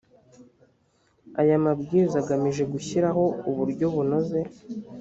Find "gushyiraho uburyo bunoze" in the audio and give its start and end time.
2.73-4.39